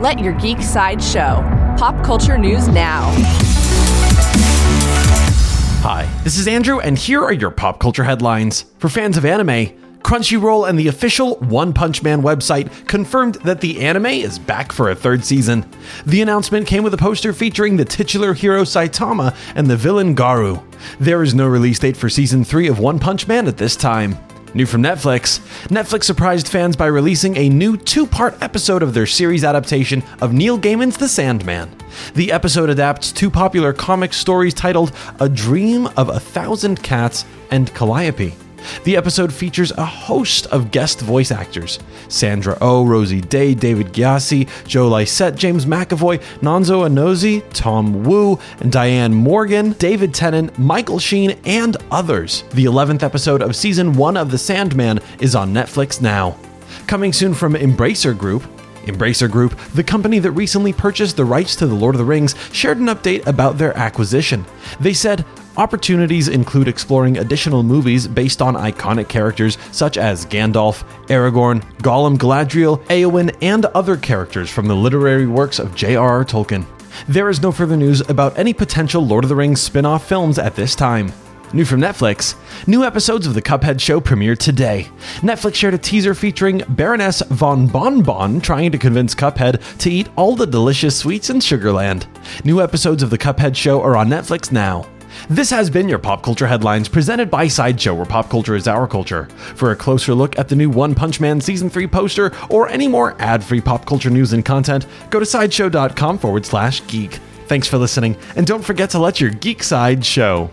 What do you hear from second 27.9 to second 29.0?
part episode of